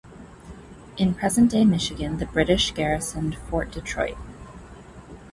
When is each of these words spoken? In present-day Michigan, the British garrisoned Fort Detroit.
In 0.97 1.13
present-day 1.13 1.63
Michigan, 1.63 2.17
the 2.17 2.25
British 2.25 2.71
garrisoned 2.71 3.35
Fort 3.37 3.69
Detroit. 3.69 4.17